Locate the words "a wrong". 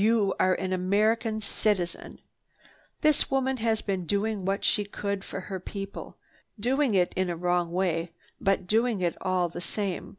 7.28-7.70